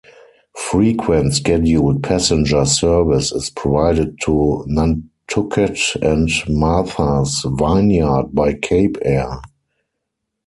[0.57, 9.43] Frequent scheduled passenger service is provided to Nantucket and Martha's Vineyard by Cape Air.